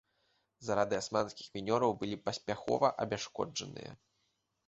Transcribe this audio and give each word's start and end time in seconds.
Зарады 0.67 0.95
асманскіх 1.01 1.49
мінёраў 1.57 1.91
былі 1.99 2.17
паспяхова 2.29 2.87
абясшкоджаныя. 3.05 3.91